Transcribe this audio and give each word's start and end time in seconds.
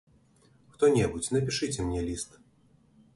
Хто-небудзь, 0.75 1.29
напішыце 1.37 1.79
мне 1.85 2.01
ліст! 2.09 2.29